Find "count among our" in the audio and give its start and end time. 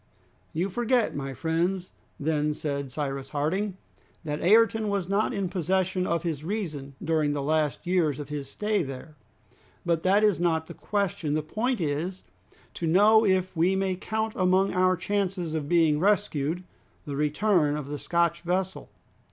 13.95-14.97